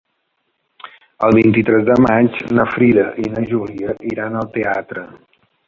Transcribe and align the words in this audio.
El 1.27 1.37
vint-i-tres 1.39 1.85
de 1.91 1.97
maig 2.07 2.39
na 2.61 2.67
Frida 2.71 3.05
i 3.27 3.29
na 3.37 3.45
Júlia 3.53 3.97
iran 4.15 4.41
al 4.43 4.53
teatre. 4.59 5.09